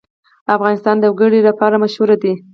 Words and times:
افغانستان 0.55 0.95
د 0.99 1.03
وګړي 1.11 1.39
لپاره 1.49 1.81
مشهور 1.83 2.09
دی. 2.23 2.33